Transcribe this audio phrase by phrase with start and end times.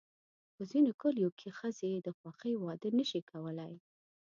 [0.55, 3.73] په ځینو کلیو کې ښځې د خوښې واده نه شي کولی.